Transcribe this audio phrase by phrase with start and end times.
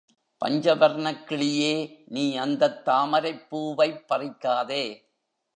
[0.45, 1.97] பஞ்சவர்ணக்கிளியே,
[2.05, 4.85] நீ அந்தத் தாமரைப் பூவைப் பறிக்காதே.